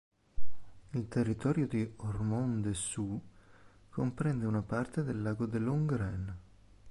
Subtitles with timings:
[0.93, 3.21] Il territorio di Ormont-Dessous
[3.91, 6.35] comprende una parte del lago de l'Hongrin.